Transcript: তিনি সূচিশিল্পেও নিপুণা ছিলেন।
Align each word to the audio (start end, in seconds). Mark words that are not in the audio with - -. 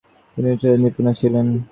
তিনি 0.37 0.47
সূচিশিল্পেও 0.51 0.81
নিপুণা 0.83 1.11
ছিলেন। 1.19 1.45